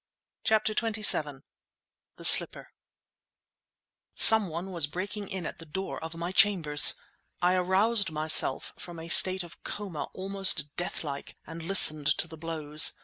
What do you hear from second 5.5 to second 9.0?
the door of my chambers! I aroused myself from